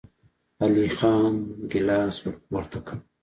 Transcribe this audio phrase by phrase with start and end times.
[0.63, 1.33] علی خان
[1.71, 2.97] ګيلاس ور پورته کړ.